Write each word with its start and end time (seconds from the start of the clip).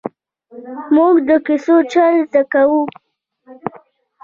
ـ 0.47 0.95
مونږ 0.95 1.15
د 1.29 1.31
کیسو 1.45 1.75
چل 1.91 2.13
زده 2.27 2.41
کاوه! 2.51 2.81